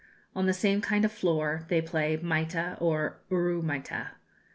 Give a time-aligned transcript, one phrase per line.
[0.35, 4.07] On the same kind of floor they play maita, or uru maita.